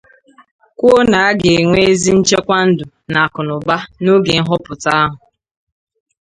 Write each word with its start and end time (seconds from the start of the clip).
kwuo 0.77 0.99
na 1.11 1.19
a 1.29 1.31
ga-enwe 1.39 1.79
ezi 1.91 2.09
nchekwa 2.17 2.57
ndụ 2.69 2.85
na 3.11 3.19
akụnaba 3.25 3.77
n'oge 4.01 4.31
nhọpụta 4.41 4.91
ahụ 5.03 5.17